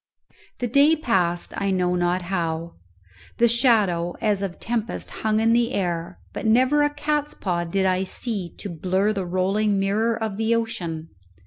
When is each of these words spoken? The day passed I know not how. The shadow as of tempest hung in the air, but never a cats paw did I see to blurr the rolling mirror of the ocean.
The 0.57 0.65
day 0.67 0.95
passed 0.95 1.53
I 1.57 1.69
know 1.69 1.93
not 1.93 2.23
how. 2.23 2.73
The 3.37 3.47
shadow 3.47 4.15
as 4.19 4.41
of 4.41 4.59
tempest 4.59 5.11
hung 5.21 5.39
in 5.39 5.53
the 5.53 5.73
air, 5.73 6.17
but 6.33 6.47
never 6.47 6.81
a 6.81 6.89
cats 6.89 7.35
paw 7.35 7.65
did 7.65 7.85
I 7.85 8.01
see 8.01 8.51
to 8.57 8.67
blurr 8.71 9.13
the 9.13 9.27
rolling 9.27 9.79
mirror 9.79 10.17
of 10.17 10.37
the 10.37 10.55
ocean. 10.55 11.09